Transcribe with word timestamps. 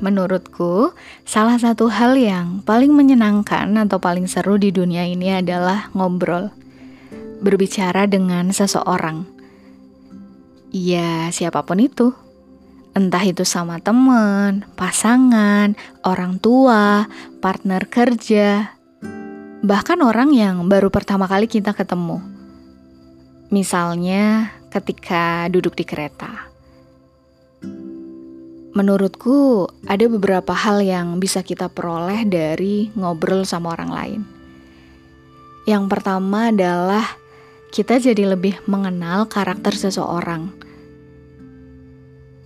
menurutku 0.00 0.94
salah 1.22 1.60
satu 1.60 1.90
hal 1.92 2.18
yang 2.18 2.62
paling 2.62 2.90
menyenangkan 2.94 3.70
atau 3.78 3.98
paling 3.98 4.26
seru 4.30 4.56
di 4.56 4.74
dunia 4.74 5.06
ini 5.06 5.38
adalah 5.38 5.90
ngobrol. 5.94 6.50
Berbicara 7.38 8.10
dengan 8.10 8.50
seseorang. 8.50 9.22
Ya, 10.74 11.30
siapa 11.30 11.62
pun 11.62 11.78
itu. 11.78 12.12
Entah 12.98 13.22
itu 13.22 13.46
sama 13.46 13.78
teman, 13.78 14.66
pasangan, 14.74 15.78
orang 16.02 16.42
tua, 16.42 17.06
partner 17.38 17.86
kerja, 17.86 18.74
bahkan 19.62 20.02
orang 20.02 20.34
yang 20.34 20.66
baru 20.66 20.90
pertama 20.90 21.30
kali 21.30 21.46
kita 21.46 21.74
ketemu. 21.74 22.18
Misalnya 23.54 24.50
ketika 24.68 25.48
duduk 25.48 25.78
di 25.78 25.84
kereta. 25.86 26.47
Menurutku, 28.78 29.66
ada 29.90 30.06
beberapa 30.06 30.54
hal 30.54 30.86
yang 30.86 31.18
bisa 31.18 31.42
kita 31.42 31.66
peroleh 31.66 32.22
dari 32.22 32.94
ngobrol 32.94 33.42
sama 33.42 33.74
orang 33.74 33.90
lain. 33.90 34.20
Yang 35.66 35.84
pertama 35.90 36.54
adalah 36.54 37.02
kita 37.74 37.98
jadi 37.98 38.38
lebih 38.38 38.62
mengenal 38.70 39.26
karakter 39.26 39.74
seseorang 39.74 40.68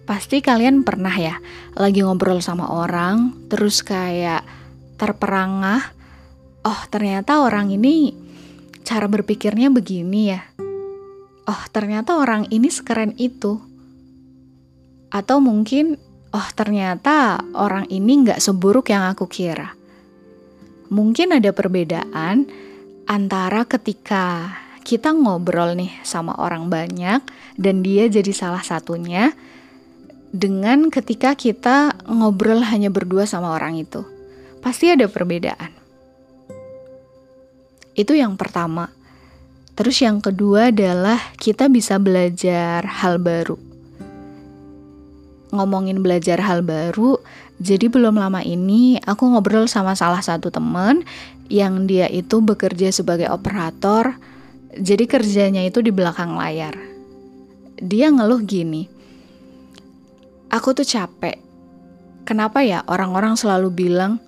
Pasti 0.03 0.43
kalian 0.43 0.83
pernah 0.83 1.15
ya 1.15 1.39
lagi 1.79 2.03
ngobrol 2.03 2.43
sama 2.43 2.69
orang, 2.69 3.47
terus 3.47 3.87
kayak 3.87 4.43
terperangah, 4.99 5.95
oh 6.67 6.81
ternyata 6.91 7.41
orang 7.41 7.71
ini 7.71 8.11
cara 8.83 9.07
berpikirnya 9.07 9.71
begini 9.71 10.21
ya. 10.35 10.43
Oh 11.47 11.63
ternyata 11.71 12.19
orang 12.19 12.51
ini 12.51 12.67
sekeren 12.67 13.15
itu. 13.15 13.63
Atau 15.09 15.39
mungkin, 15.39 15.97
oh 16.33 16.49
ternyata 16.57 17.41
orang 17.55 17.89
ini 17.93 18.27
nggak 18.27 18.41
seburuk 18.41 18.89
yang 18.89 19.09
aku 19.13 19.29
kira. 19.29 19.77
Mungkin 20.93 21.37
ada 21.37 21.53
perbedaan 21.57 22.49
antara 23.09 23.65
ketika 23.65 24.57
kita 24.83 25.15
ngobrol 25.15 25.79
nih 25.79 25.93
sama 26.03 26.37
orang 26.37 26.69
banyak 26.69 27.23
dan 27.57 27.81
dia 27.81 28.11
jadi 28.11 28.33
salah 28.35 28.61
satunya, 28.61 29.33
dengan 30.33 30.89
ketika 30.89 31.37
kita 31.37 31.97
ngobrol 32.09 32.65
hanya 32.65 32.89
berdua 32.89 33.29
sama 33.29 33.53
orang 33.53 33.81
itu. 33.81 34.05
Pasti 34.65 34.89
ada 34.89 35.07
perbedaan. 35.07 35.73
Itu 37.93 38.17
yang 38.17 38.41
pertama. 38.41 38.89
Terus 39.73 40.01
yang 40.05 40.21
kedua 40.21 40.69
adalah 40.73 41.21
kita 41.37 41.69
bisa 41.69 41.97
belajar 41.97 42.85
hal 42.85 43.21
baru. 43.21 43.72
Ngomongin 45.53 46.01
belajar 46.01 46.41
hal 46.41 46.65
baru, 46.65 47.21
jadi 47.61 47.93
belum 47.93 48.17
lama 48.17 48.41
ini 48.41 48.97
aku 49.05 49.29
ngobrol 49.37 49.69
sama 49.69 49.93
salah 49.93 50.25
satu 50.25 50.49
teman 50.49 51.05
yang 51.53 51.85
dia 51.85 52.09
itu 52.09 52.41
bekerja 52.41 52.89
sebagai 52.89 53.29
operator, 53.29 54.17
jadi 54.73 55.05
kerjanya 55.05 55.61
itu 55.63 55.85
di 55.85 55.93
belakang 55.93 56.41
layar. 56.41 56.73
Dia 57.77 58.09
ngeluh 58.09 58.41
gini, 58.41 58.89
Aku 60.53 60.77
tuh 60.77 60.85
capek. 60.85 61.41
Kenapa 62.29 62.61
ya 62.61 62.85
orang-orang 62.85 63.41
selalu 63.41 63.73
bilang, 63.73 64.21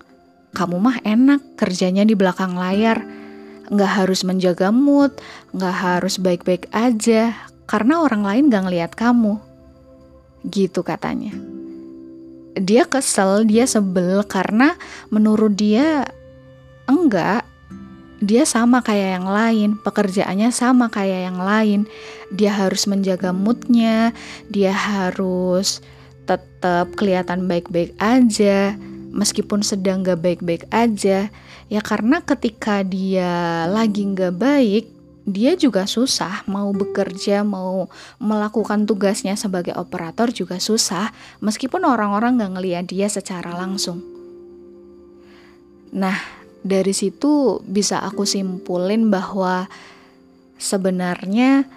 kamu 0.56 0.80
mah 0.80 0.96
enak 1.04 1.60
kerjanya 1.60 2.00
di 2.08 2.16
belakang 2.16 2.56
layar. 2.56 3.04
Nggak 3.68 3.92
harus 3.92 4.24
menjaga 4.24 4.72
mood, 4.72 5.12
nggak 5.52 5.76
harus 5.76 6.16
baik-baik 6.16 6.72
aja, 6.72 7.36
karena 7.68 8.00
orang 8.00 8.24
lain 8.24 8.48
gak 8.48 8.64
ngeliat 8.64 8.92
kamu. 8.96 9.36
Gitu 10.44 10.84
katanya. 10.84 11.32
Dia 12.54 12.86
kesel, 12.86 13.48
dia 13.48 13.66
sebel 13.66 14.22
karena 14.28 14.78
menurut 15.10 15.58
dia 15.58 16.06
enggak, 16.86 17.42
dia 18.22 18.46
sama 18.46 18.78
kayak 18.80 19.20
yang 19.20 19.28
lain, 19.28 19.70
pekerjaannya 19.82 20.54
sama 20.54 20.86
kayak 20.86 21.32
yang 21.32 21.40
lain. 21.42 21.80
Dia 22.30 22.54
harus 22.54 22.86
menjaga 22.86 23.34
moodnya, 23.34 24.14
dia 24.46 24.70
harus 24.70 25.82
tetap 26.24 26.94
kelihatan 26.96 27.44
baik-baik 27.44 27.92
aja 28.00 28.72
meskipun 29.14 29.62
sedang 29.62 30.02
gak 30.02 30.20
baik-baik 30.24 30.66
aja 30.74 31.30
ya 31.70 31.80
karena 31.80 32.18
ketika 32.24 32.82
dia 32.82 33.64
lagi 33.70 34.08
gak 34.10 34.34
baik 34.40 34.84
dia 35.24 35.56
juga 35.56 35.88
susah 35.88 36.44
mau 36.44 36.68
bekerja 36.76 37.40
mau 37.42 37.88
melakukan 38.20 38.84
tugasnya 38.84 39.36
sebagai 39.40 39.72
operator 39.76 40.28
juga 40.30 40.60
susah 40.60 41.10
meskipun 41.40 41.84
orang-orang 41.88 42.40
gak 42.40 42.52
ngeliat 42.60 42.84
dia 42.84 43.08
secara 43.08 43.56
langsung 43.56 44.04
nah 45.90 46.16
dari 46.64 46.92
situ 46.92 47.60
bisa 47.64 48.00
aku 48.04 48.24
simpulin 48.28 49.08
bahwa 49.12 49.68
sebenarnya 50.60 51.68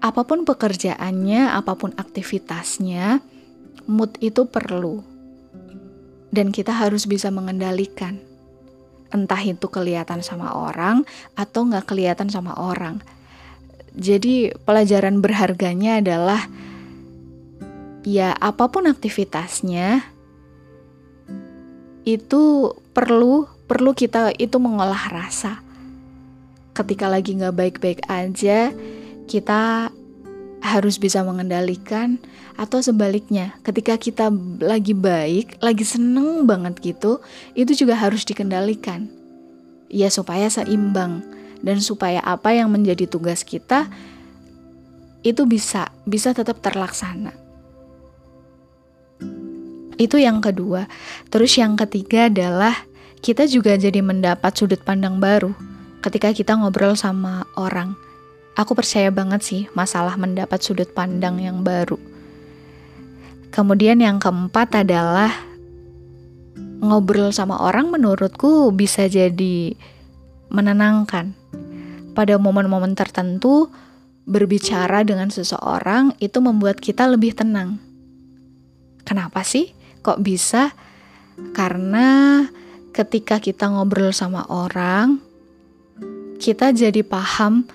apa 0.00 0.24
pun 0.24 0.48
pekerjaannya 0.48 1.52
apa 1.52 1.76
pun 1.76 1.92
aktivitasnya 1.94 3.20
mood 3.90 4.14
itu 4.22 4.46
perlu. 4.46 5.02
Dan 6.30 6.54
kita 6.54 6.70
harus 6.70 7.10
bisa 7.10 7.28
mengendalikan. 7.34 8.22
Entah 9.10 9.42
itu 9.42 9.66
kelihatan 9.66 10.22
sama 10.22 10.54
orang 10.54 11.02
atau 11.34 11.66
nggak 11.66 11.90
kelihatan 11.90 12.30
sama 12.30 12.54
orang. 12.54 13.02
Jadi 13.94 14.54
pelajaran 14.62 15.18
berharganya 15.18 15.98
adalah 15.98 16.46
ya 18.06 18.32
apa 18.38 18.70
pun 18.70 18.86
aktivitasnya 18.86 20.06
itu 22.06 22.72
perlu 22.96 23.44
perlu 23.66 23.90
kita 23.92 24.34
itu 24.38 24.56
mengolah 24.62 25.10
rasa. 25.10 25.62
Ketika 26.70 27.10
lagi 27.10 27.34
nggak 27.34 27.56
baik-baik 27.58 28.00
aja, 28.06 28.70
kita 29.26 29.90
harus 30.60 30.96
bisa 31.00 31.24
mengendalikan 31.26 32.22
atau 32.60 32.84
sebaliknya 32.84 33.56
ketika 33.64 33.96
kita 33.96 34.28
lagi 34.60 34.92
baik 34.92 35.56
lagi 35.64 35.80
seneng 35.80 36.44
banget 36.44 36.76
gitu 36.84 37.24
itu 37.56 37.72
juga 37.72 37.96
harus 37.96 38.28
dikendalikan. 38.28 39.08
Ya 39.88 40.12
supaya 40.12 40.52
seimbang. 40.52 41.24
Dan 41.60 41.76
supaya 41.84 42.24
apa 42.24 42.56
yang 42.56 42.72
menjadi 42.72 43.04
tugas 43.04 43.44
kita 43.44 43.84
itu 45.20 45.44
bisa 45.44 45.92
bisa 46.08 46.32
tetap 46.32 46.64
terlaksana. 46.64 47.36
Itu 50.00 50.16
yang 50.16 50.40
kedua. 50.40 50.88
Terus 51.28 51.60
yang 51.60 51.76
ketiga 51.76 52.32
adalah 52.32 52.72
kita 53.20 53.44
juga 53.44 53.76
jadi 53.76 54.00
mendapat 54.00 54.56
sudut 54.56 54.80
pandang 54.80 55.20
baru 55.20 55.52
ketika 56.00 56.32
kita 56.32 56.56
ngobrol 56.56 56.96
sama 56.96 57.44
orang. 57.60 57.92
Aku 58.56 58.72
percaya 58.72 59.12
banget 59.12 59.44
sih 59.44 59.62
masalah 59.76 60.16
mendapat 60.16 60.64
sudut 60.64 60.88
pandang 60.96 61.36
yang 61.44 61.60
baru. 61.60 62.09
Kemudian 63.50 63.98
yang 63.98 64.22
keempat 64.22 64.86
adalah 64.86 65.30
ngobrol 66.80 67.34
sama 67.34 67.60
orang 67.60 67.92
menurutku 67.92 68.70
bisa 68.72 69.10
jadi 69.10 69.74
menenangkan. 70.48 71.36
Pada 72.14 72.38
momen-momen 72.38 72.98
tertentu, 72.98 73.70
berbicara 74.30 75.02
dengan 75.02 75.30
seseorang 75.30 76.14
itu 76.22 76.38
membuat 76.38 76.78
kita 76.78 77.10
lebih 77.10 77.34
tenang. 77.34 77.82
Kenapa 79.02 79.42
sih? 79.42 79.74
Kok 80.06 80.22
bisa? 80.22 80.70
Karena 81.50 82.44
ketika 82.94 83.42
kita 83.42 83.66
ngobrol 83.66 84.14
sama 84.14 84.46
orang, 84.46 85.18
kita 86.38 86.70
jadi 86.70 87.02
paham 87.02 87.66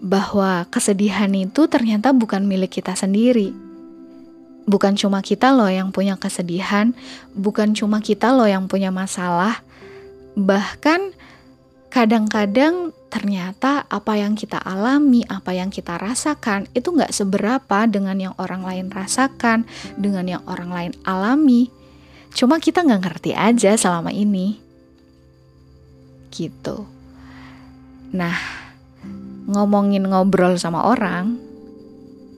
bahwa 0.00 0.66
kesedihan 0.72 1.30
itu 1.36 1.68
ternyata 1.68 2.10
bukan 2.10 2.48
milik 2.48 2.80
kita 2.80 2.96
sendiri. 2.96 3.69
Bukan 4.70 4.94
cuma 4.94 5.18
kita 5.18 5.50
loh 5.50 5.66
yang 5.66 5.90
punya 5.90 6.14
kesedihan, 6.14 6.94
bukan 7.34 7.74
cuma 7.74 7.98
kita 7.98 8.30
loh 8.30 8.46
yang 8.46 8.70
punya 8.70 8.94
masalah. 8.94 9.66
Bahkan 10.38 11.10
kadang-kadang 11.90 12.94
ternyata 13.10 13.82
apa 13.90 14.14
yang 14.14 14.38
kita 14.38 14.62
alami, 14.62 15.26
apa 15.26 15.50
yang 15.50 15.74
kita 15.74 15.98
rasakan 15.98 16.70
itu 16.70 16.94
nggak 16.94 17.10
seberapa 17.10 17.90
dengan 17.90 18.30
yang 18.30 18.34
orang 18.38 18.62
lain 18.62 18.86
rasakan, 18.94 19.66
dengan 19.98 20.38
yang 20.38 20.42
orang 20.46 20.70
lain 20.70 20.92
alami. 21.02 21.66
Cuma 22.30 22.62
kita 22.62 22.86
nggak 22.86 23.02
ngerti 23.02 23.34
aja 23.34 23.74
selama 23.74 24.14
ini. 24.14 24.62
Gitu. 26.30 26.86
Nah, 28.14 28.38
ngomongin 29.50 30.06
ngobrol 30.06 30.54
sama 30.62 30.86
orang, 30.86 31.34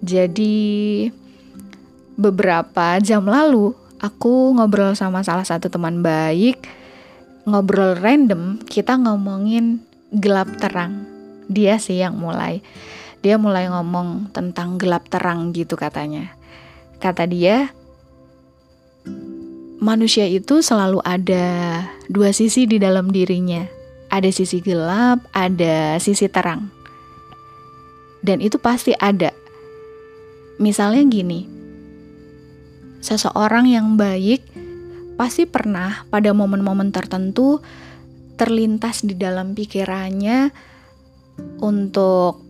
jadi 0.01 1.13
beberapa 2.17 3.01
jam 3.01 3.25
lalu 3.25 3.73
aku 4.03 4.59
ngobrol 4.59 4.99
sama 4.99 5.23
salah 5.23 5.47
satu 5.47 5.71
teman 5.71 6.03
baik, 6.03 6.59
ngobrol 7.47 7.95
random, 7.95 8.59
kita 8.67 8.99
ngomongin 8.99 9.81
gelap 10.11 10.51
terang. 10.59 11.07
Dia 11.47 11.79
sih 11.79 12.03
yang 12.03 12.19
mulai. 12.19 12.61
Dia 13.23 13.39
mulai 13.39 13.71
ngomong 13.71 14.35
tentang 14.35 14.77
gelap 14.83 15.07
terang 15.07 15.55
gitu 15.55 15.79
katanya. 15.79 16.35
Kata 16.99 17.23
dia, 17.31 17.71
manusia 19.79 20.27
itu 20.27 20.59
selalu 20.59 20.99
ada 21.07 21.47
dua 22.11 22.35
sisi 22.35 22.67
di 22.67 22.83
dalam 22.83 23.15
dirinya. 23.15 23.63
Ada 24.13 24.29
sisi 24.29 24.61
gelap, 24.61 25.25
ada 25.33 25.97
sisi 26.03 26.27
terang. 26.29 26.69
Dan 28.23 28.43
itu 28.43 28.59
pasti 28.59 28.93
ada. 28.99 29.33
Misalnya 30.61 31.03
gini, 31.09 31.52
seseorang 33.03 33.67
yang 33.67 33.99
baik 33.99 34.47
pasti 35.19 35.45
pernah 35.45 36.07
pada 36.09 36.33
momen-momen 36.33 36.95
tertentu 36.95 37.61
terlintas 38.41 39.05
di 39.05 39.13
dalam 39.13 39.53
pikirannya 39.53 40.51
untuk 41.61 42.41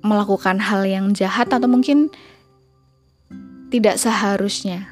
melakukan 0.00 0.58
hal 0.60 0.88
yang 0.88 1.12
jahat 1.12 1.52
atau 1.52 1.68
mungkin 1.68 2.08
tidak 3.70 4.00
seharusnya. 4.00 4.90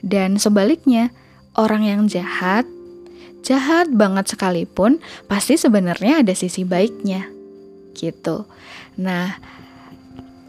Dan 0.00 0.40
sebaliknya, 0.40 1.12
orang 1.52 1.84
yang 1.84 2.02
jahat, 2.08 2.64
jahat 3.44 3.92
banget 3.92 4.32
sekalipun, 4.32 4.98
pasti 5.28 5.60
sebenarnya 5.60 6.24
ada 6.24 6.32
sisi 6.32 6.64
baiknya. 6.64 7.28
Gitu. 7.92 8.48
Nah, 8.96 9.36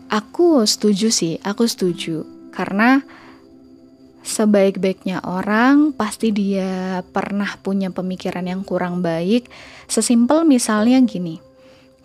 aku 0.08 0.64
setuju 0.64 1.12
sih, 1.12 1.36
aku 1.44 1.68
setuju. 1.68 2.24
Karena 2.56 3.04
sebaik-baiknya 4.22 5.22
orang, 5.26 5.94
pasti 5.94 6.30
dia 6.34 7.02
pernah 7.10 7.58
punya 7.62 7.90
pemikiran 7.90 8.46
yang 8.46 8.62
kurang 8.62 9.02
baik. 9.02 9.50
Sesimpel 9.90 10.46
misalnya 10.46 11.02
gini, 11.04 11.42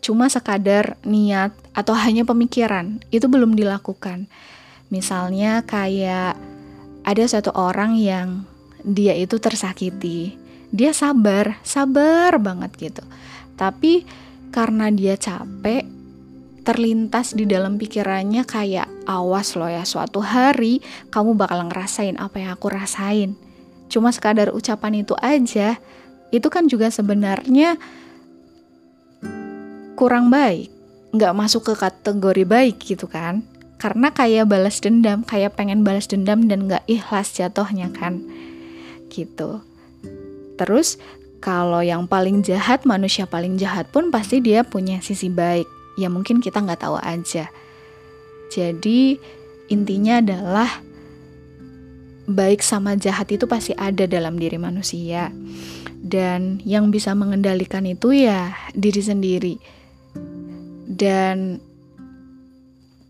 cuma 0.01 0.29
sekadar 0.33 0.97
niat 1.05 1.53
atau 1.77 1.93
hanya 1.97 2.25
pemikiran, 2.25 3.01
itu 3.13 3.29
belum 3.29 3.57
dilakukan. 3.57 4.29
Misalnya 4.89 5.65
kayak 5.67 6.39
ada 7.07 7.25
satu 7.27 7.55
orang 7.55 7.95
yang 7.99 8.43
dia 8.83 9.15
itu 9.15 9.39
tersakiti. 9.39 10.35
Dia 10.71 10.91
sabar, 10.91 11.59
sabar 11.63 12.39
banget 12.43 12.91
gitu. 12.91 13.05
Tapi 13.55 14.07
karena 14.51 14.91
dia 14.91 15.15
capek, 15.15 15.96
terlintas 16.67 17.39
di 17.39 17.47
dalam 17.47 17.79
pikirannya 17.79 18.43
kayak 18.43 18.91
awas 19.07 19.55
loh 19.55 19.71
ya 19.71 19.87
suatu 19.87 20.19
hari 20.19 20.83
kamu 21.15 21.39
bakal 21.39 21.63
ngerasain 21.71 22.19
apa 22.19 22.43
yang 22.43 22.51
aku 22.59 22.67
rasain. 22.67 23.39
Cuma 23.87 24.11
sekadar 24.11 24.51
ucapan 24.51 25.07
itu 25.07 25.15
aja, 25.23 25.79
itu 26.35 26.49
kan 26.51 26.67
juga 26.67 26.91
sebenarnya 26.91 27.79
kurang 29.95 30.27
baik, 30.27 30.67
nggak 31.15 31.37
masuk 31.39 31.71
ke 31.71 31.75
kategori 31.79 32.43
baik 32.43 32.83
gitu 32.83 33.07
kan. 33.07 33.47
Karena 33.79 34.11
kayak 34.11 34.51
balas 34.51 34.83
dendam 34.83 35.23
kayak 35.23 35.55
pengen 35.55 35.87
balas 35.87 36.11
dendam 36.11 36.51
dan 36.51 36.67
gak 36.67 36.83
ikhlas 36.89 37.37
jatuhnya 37.37 37.93
kan. 37.93 38.25
Gitu. 39.13 39.63
Terus 40.57 40.97
kalau 41.45 41.85
yang 41.85 42.09
paling 42.09 42.41
jahat 42.41 42.89
manusia 42.89 43.29
paling 43.29 43.61
jahat 43.61 43.87
pun 43.93 44.09
pasti 44.09 44.41
dia 44.41 44.65
punya 44.65 45.05
sisi 45.05 45.29
baik 45.29 45.76
ya 45.97 46.13
mungkin 46.13 46.45
kita 46.45 46.63
nggak 46.63 46.87
tahu 46.87 46.97
aja. 47.01 47.51
Jadi 48.53 49.19
intinya 49.73 50.23
adalah 50.23 50.71
baik 52.27 52.63
sama 52.63 52.95
jahat 52.95 53.31
itu 53.35 53.47
pasti 53.51 53.73
ada 53.75 54.07
dalam 54.07 54.39
diri 54.39 54.61
manusia. 54.61 55.33
Dan 56.07 56.63
yang 56.63 56.95
bisa 56.95 57.17
mengendalikan 57.19 57.83
itu 57.83 58.15
ya 58.15 58.55
diri 58.77 59.03
sendiri. 59.03 59.55
Dan 60.87 61.59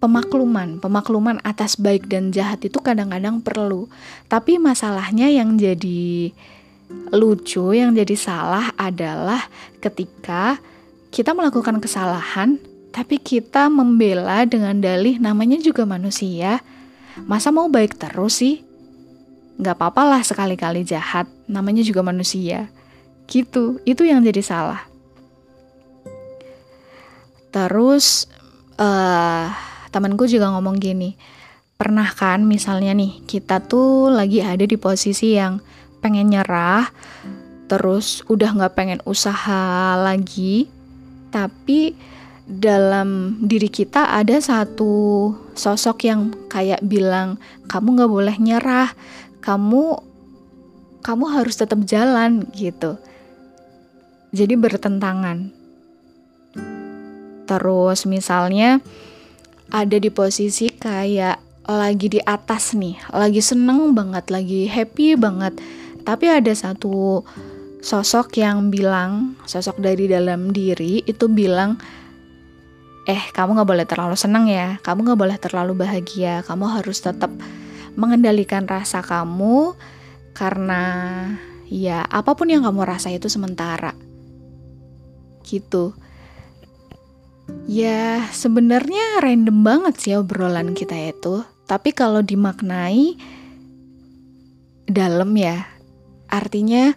pemakluman, 0.01 0.81
pemakluman 0.81 1.43
atas 1.45 1.77
baik 1.77 2.09
dan 2.09 2.33
jahat 2.33 2.65
itu 2.65 2.81
kadang-kadang 2.81 3.43
perlu. 3.45 3.91
Tapi 4.31 4.57
masalahnya 4.57 5.29
yang 5.29 5.61
jadi 5.61 6.33
lucu, 7.11 7.75
yang 7.75 7.93
jadi 7.93 8.17
salah 8.17 8.71
adalah 8.79 9.45
ketika 9.83 10.61
kita 11.11 11.33
melakukan 11.33 11.81
kesalahan, 11.83 12.61
tapi 12.97 13.21
kita 13.21 13.69
membela 13.69 14.49
dengan 14.49 14.73
dalih 14.81 15.21
namanya 15.21 15.61
juga 15.61 15.85
manusia. 15.85 16.65
Masa 17.29 17.53
mau 17.53 17.69
baik 17.69 18.01
terus 18.01 18.41
sih? 18.41 18.65
Gak 19.61 19.77
apa-apa 19.77 20.17
lah 20.17 20.23
sekali-kali 20.25 20.81
jahat, 20.81 21.29
namanya 21.45 21.85
juga 21.85 22.01
manusia. 22.01 22.73
Gitu, 23.29 23.85
itu 23.85 24.03
yang 24.09 24.25
jadi 24.25 24.41
salah. 24.41 24.89
Terus, 27.53 28.33
uh, 28.81 29.53
temanku 29.93 30.25
juga 30.29 30.53
ngomong 30.53 30.77
gini 30.81 31.17
pernah 31.77 32.09
kan 32.09 32.45
misalnya 32.49 32.97
nih 32.97 33.21
kita 33.29 33.61
tuh 33.61 34.09
lagi 34.09 34.41
ada 34.41 34.65
di 34.65 34.81
posisi 34.81 35.37
yang 35.37 35.61
pengen 36.01 36.33
nyerah 36.33 36.89
terus 37.69 38.25
udah 38.33 38.57
nggak 38.57 38.75
pengen 38.77 39.01
usaha 39.05 39.93
lagi 40.01 40.73
tapi 41.29 41.93
dalam 42.47 43.43
diri 43.43 43.67
kita 43.67 44.15
ada 44.15 44.39
satu 44.39 45.35
sosok 45.59 46.07
yang 46.07 46.31
kayak 46.47 46.79
bilang 46.87 47.43
kamu 47.67 47.99
nggak 47.99 48.13
boleh 48.13 48.37
nyerah. 48.39 48.91
Kamu 49.43 49.85
kamu 51.03 51.25
harus 51.31 51.59
tetap 51.59 51.83
jalan 51.87 52.47
gitu. 52.55 52.99
Jadi 54.31 54.55
bertentangan. 54.55 55.51
Terus 57.47 58.07
misalnya 58.11 58.83
ada 59.71 59.97
di 59.99 60.11
posisi 60.11 60.71
kayak 60.71 61.43
lagi 61.67 62.07
di 62.07 62.21
atas 62.23 62.79
nih, 62.79 62.95
lagi 63.11 63.43
seneng 63.43 63.95
banget, 63.95 64.31
lagi 64.31 64.71
happy 64.71 65.19
banget. 65.19 65.59
Tapi 66.07 66.27
ada 66.31 66.53
satu 66.55 67.27
sosok 67.83 68.39
yang 68.39 68.71
bilang, 68.71 69.35
sosok 69.47 69.83
dari 69.83 70.07
dalam 70.07 70.55
diri 70.55 71.03
itu 71.07 71.27
bilang, 71.27 71.79
eh 73.07 73.23
kamu 73.31 73.63
gak 73.63 73.71
boleh 73.71 73.87
terlalu 73.87 74.19
seneng 74.19 74.51
ya, 74.51 74.83
kamu 74.83 75.15
gak 75.15 75.21
boleh 75.23 75.39
terlalu 75.39 75.73
bahagia, 75.79 76.43
kamu 76.43 76.83
harus 76.83 76.99
tetap 76.99 77.31
mengendalikan 77.95 78.67
rasa 78.67 79.01
kamu 79.01 79.79
karena 80.37 80.83
ya 81.71 82.05
apa 82.05 82.37
pun 82.37 82.51
yang 82.51 82.67
kamu 82.67 82.83
rasa 82.83 83.15
itu 83.15 83.31
sementara. 83.31 83.95
Gitu. 85.47 85.95
Ya, 87.71 88.27
sebenarnya 88.35 89.23
random 89.23 89.63
banget 89.63 89.95
sih 90.03 90.15
obrolan 90.19 90.75
kita 90.75 90.99
itu. 90.99 91.47
Tapi 91.71 91.95
kalau 91.95 92.27
dimaknai 92.27 93.15
dalam 94.91 95.31
ya, 95.39 95.67
artinya 96.27 96.91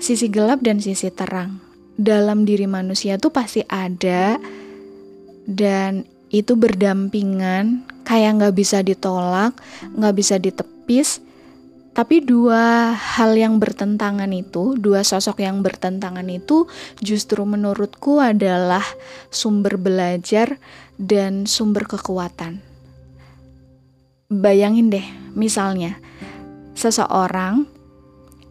sisi 0.00 0.32
gelap 0.32 0.64
dan 0.64 0.80
sisi 0.80 1.12
terang 1.12 1.60
dalam 2.00 2.48
diri 2.48 2.64
manusia 2.64 3.20
tuh 3.20 3.34
pasti 3.34 3.60
ada 3.68 4.40
dan 5.48 6.04
itu 6.28 6.52
berdampingan 6.60 7.88
kayak 8.04 8.36
nggak 8.36 8.54
bisa 8.56 8.84
ditolak, 8.84 9.56
nggak 9.96 10.14
bisa 10.14 10.36
ditepis, 10.36 11.24
tapi 11.98 12.22
dua 12.22 12.94
hal 12.94 13.34
yang 13.34 13.58
bertentangan 13.58 14.30
itu, 14.30 14.78
dua 14.78 15.02
sosok 15.02 15.42
yang 15.42 15.66
bertentangan 15.66 16.30
itu 16.30 16.70
justru 17.02 17.42
menurutku 17.42 18.22
adalah 18.22 18.84
sumber 19.34 19.74
belajar 19.80 20.62
dan 20.94 21.48
sumber 21.50 21.90
kekuatan. 21.90 22.62
Bayangin 24.30 24.94
deh, 24.94 25.02
misalnya 25.34 25.98
seseorang 26.76 27.66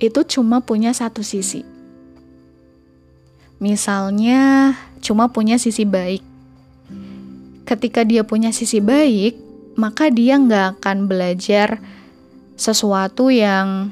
itu 0.03 0.27
cuma 0.27 0.59
punya 0.59 0.91
satu 0.91 1.23
sisi. 1.23 1.63
Misalnya 3.63 4.73
cuma 4.99 5.31
punya 5.31 5.55
sisi 5.55 5.87
baik. 5.87 6.36
Ketika 7.67 8.07
dia 8.07 8.23
punya 8.23 8.55
sisi 8.55 8.79
baik, 8.79 9.35
maka 9.75 10.07
dia 10.07 10.39
nggak 10.39 10.79
akan 10.79 11.11
belajar 11.11 11.83
sesuatu 12.55 13.27
yang 13.27 13.91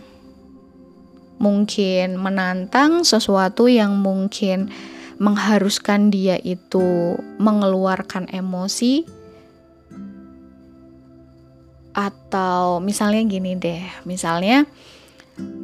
mungkin 1.38 2.15
menantang, 2.15 3.03
sesuatu 3.03 3.67
yang 3.67 4.00
mungkin 4.00 4.72
mengharuskan 5.20 6.08
dia 6.08 6.39
itu 6.39 7.20
mengeluarkan 7.39 8.32
emosi 8.32 9.03
atau 11.96 12.84
misalnya 12.84 13.24
gini 13.24 13.55
deh, 13.55 13.84
misalnya 14.03 14.67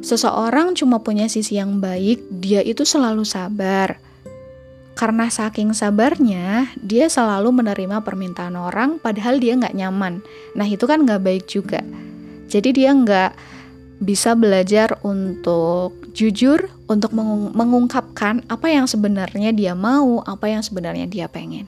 seseorang 0.00 0.72
cuma 0.72 1.04
punya 1.04 1.28
sisi 1.28 1.60
yang 1.60 1.80
baik, 1.80 2.24
dia 2.40 2.64
itu 2.64 2.88
selalu 2.88 3.24
sabar. 3.28 4.00
Karena 4.92 5.32
saking 5.32 5.72
sabarnya, 5.72 6.68
dia 6.76 7.08
selalu 7.08 7.64
menerima 7.64 8.04
permintaan 8.04 8.54
orang 8.60 9.00
padahal 9.00 9.40
dia 9.40 9.56
nggak 9.56 9.72
nyaman. 9.72 10.20
Nah 10.52 10.66
itu 10.68 10.84
kan 10.84 11.02
nggak 11.02 11.24
baik 11.24 11.44
juga. 11.48 11.80
Jadi 12.52 12.76
dia 12.76 12.92
nggak 12.92 13.32
bisa 14.02 14.36
belajar 14.36 15.00
untuk 15.06 15.96
jujur, 16.12 16.68
untuk 16.90 17.14
mengungkapkan 17.56 18.44
apa 18.50 18.68
yang 18.68 18.84
sebenarnya 18.84 19.54
dia 19.56 19.72
mau, 19.72 20.20
apa 20.26 20.52
yang 20.52 20.60
sebenarnya 20.60 21.08
dia 21.08 21.30
pengen. 21.30 21.64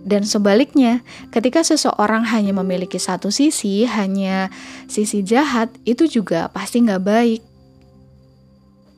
Dan 0.00 0.26
sebaliknya, 0.26 1.04
ketika 1.30 1.62
seseorang 1.62 2.26
hanya 2.28 2.56
memiliki 2.56 2.98
satu 2.98 3.30
sisi, 3.30 3.86
hanya 3.86 4.50
sisi 4.90 5.22
jahat, 5.22 5.70
itu 5.86 6.08
juga 6.08 6.50
pasti 6.50 6.82
nggak 6.82 7.04
baik. 7.04 7.42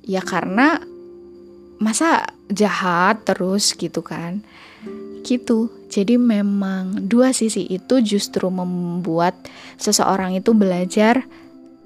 Ya 0.09 0.25
karena 0.25 0.83
masa 1.83 2.22
jahat 2.53 3.25
terus 3.25 3.73
gitu 3.75 4.05
kan. 4.05 4.45
Gitu. 5.25 5.73
Jadi 5.89 6.17
memang 6.17 7.09
dua 7.09 7.33
sisi 7.33 7.67
itu 7.69 8.01
justru 8.05 8.49
membuat 8.49 9.35
seseorang 9.77 10.37
itu 10.37 10.55
belajar 10.55 11.25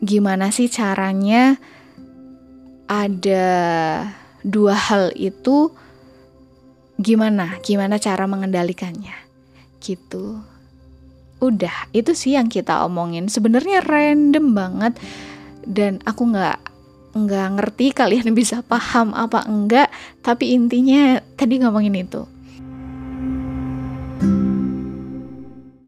gimana 0.05 0.53
sih 0.53 0.69
caranya 0.69 1.57
ada 2.87 3.49
dua 4.47 4.77
hal 4.77 5.11
itu 5.19 5.75
gimana 6.97 7.59
gimana 7.61 7.99
cara 7.99 8.25
mengendalikannya 8.25 9.17
gitu 9.83 10.41
udah 11.43 11.93
itu 11.93 12.17
sih 12.17 12.39
yang 12.39 12.49
kita 12.49 12.87
omongin 12.89 13.29
sebenarnya 13.29 13.85
random 13.85 14.57
banget 14.57 14.95
dan 15.69 16.01
aku 16.09 16.33
nggak 16.33 16.57
nggak 17.17 17.49
ngerti 17.57 17.97
kalian 17.97 18.35
bisa 18.39 18.61
paham 18.61 19.17
apa 19.17 19.49
enggak 19.49 19.89
tapi 20.21 20.53
intinya 20.53 21.17
tadi 21.35 21.57
ngomongin 21.65 21.97
itu 21.97 22.36